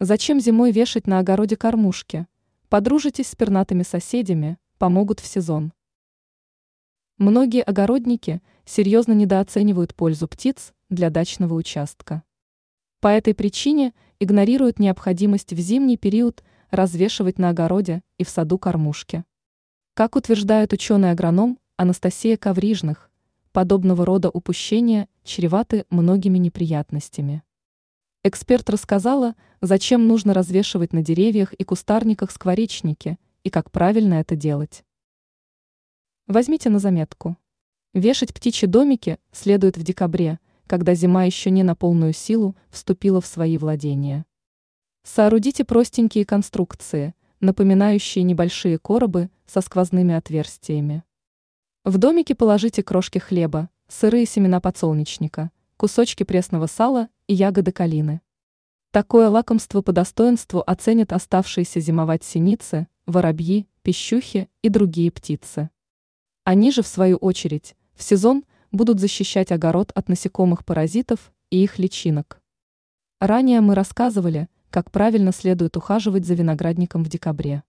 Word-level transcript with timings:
Зачем 0.00 0.38
зимой 0.38 0.70
вешать 0.70 1.08
на 1.08 1.18
огороде 1.18 1.56
кормушки? 1.56 2.28
Подружитесь 2.68 3.26
с 3.26 3.34
пернатыми 3.34 3.82
соседями, 3.82 4.56
помогут 4.78 5.18
в 5.18 5.26
сезон. 5.26 5.72
Многие 7.16 7.62
огородники 7.62 8.40
серьезно 8.64 9.12
недооценивают 9.12 9.96
пользу 9.96 10.28
птиц 10.28 10.72
для 10.88 11.10
дачного 11.10 11.54
участка. 11.54 12.22
По 13.00 13.08
этой 13.08 13.34
причине 13.34 13.92
игнорируют 14.20 14.78
необходимость 14.78 15.52
в 15.52 15.58
зимний 15.58 15.96
период 15.96 16.44
развешивать 16.70 17.40
на 17.40 17.48
огороде 17.48 18.04
и 18.18 18.24
в 18.24 18.28
саду 18.28 18.56
кормушки. 18.56 19.24
Как 19.94 20.14
утверждает 20.14 20.72
ученый-агроном 20.72 21.58
Анастасия 21.76 22.36
Коврижных, 22.36 23.10
подобного 23.50 24.06
рода 24.06 24.30
упущения 24.30 25.08
чреваты 25.24 25.86
многими 25.90 26.38
неприятностями. 26.38 27.42
Эксперт 28.24 28.68
рассказала, 28.68 29.36
зачем 29.60 30.08
нужно 30.08 30.34
развешивать 30.34 30.92
на 30.92 31.02
деревьях 31.02 31.52
и 31.52 31.62
кустарниках 31.62 32.32
скворечники 32.32 33.16
и 33.44 33.50
как 33.50 33.70
правильно 33.70 34.14
это 34.14 34.34
делать. 34.34 34.84
Возьмите 36.26 36.68
на 36.68 36.80
заметку. 36.80 37.36
Вешать 37.94 38.34
птичьи 38.34 38.68
домики 38.68 39.18
следует 39.30 39.76
в 39.76 39.84
декабре, 39.84 40.40
когда 40.66 40.94
зима 40.94 41.24
еще 41.24 41.50
не 41.50 41.62
на 41.62 41.76
полную 41.76 42.12
силу 42.12 42.56
вступила 42.70 43.20
в 43.20 43.26
свои 43.26 43.56
владения. 43.56 44.26
Соорудите 45.04 45.64
простенькие 45.64 46.26
конструкции, 46.26 47.14
напоминающие 47.38 48.24
небольшие 48.24 48.78
коробы 48.78 49.30
со 49.46 49.60
сквозными 49.60 50.12
отверстиями. 50.12 51.04
В 51.84 51.98
домике 51.98 52.34
положите 52.34 52.82
крошки 52.82 53.18
хлеба, 53.18 53.70
сырые 53.86 54.26
семена 54.26 54.60
подсолнечника, 54.60 55.52
кусочки 55.76 56.24
пресного 56.24 56.66
сала 56.66 57.08
и 57.28 57.34
ягоды 57.34 57.70
калины. 57.70 58.20
Такое 58.90 59.28
лакомство 59.28 59.82
по 59.82 59.92
достоинству 59.92 60.64
оценят 60.66 61.12
оставшиеся 61.12 61.78
зимовать 61.78 62.24
синицы, 62.24 62.88
воробьи, 63.06 63.68
пищухи 63.82 64.48
и 64.62 64.68
другие 64.70 65.12
птицы. 65.12 65.70
Они 66.44 66.72
же, 66.72 66.82
в 66.82 66.86
свою 66.86 67.16
очередь, 67.18 67.76
в 67.94 68.02
сезон 68.02 68.44
будут 68.72 68.98
защищать 68.98 69.52
огород 69.52 69.92
от 69.94 70.08
насекомых-паразитов 70.08 71.32
и 71.50 71.62
их 71.62 71.78
личинок. 71.78 72.40
Ранее 73.20 73.60
мы 73.60 73.74
рассказывали, 73.74 74.48
как 74.70 74.90
правильно 74.90 75.32
следует 75.32 75.76
ухаживать 75.76 76.24
за 76.24 76.34
виноградником 76.34 77.04
в 77.04 77.08
декабре. 77.08 77.62